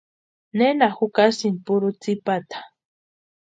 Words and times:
¿Nena 0.57 0.87
jukasïnki 0.97 1.61
purhu 1.65 1.89
tsïpata? 2.01 2.57